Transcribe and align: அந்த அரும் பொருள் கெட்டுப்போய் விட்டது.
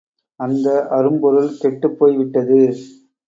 அந்த 0.39 0.67
அரும் 0.89 1.19
பொருள் 1.19 1.51
கெட்டுப்போய் 1.61 2.17
விட்டது. 2.17 2.59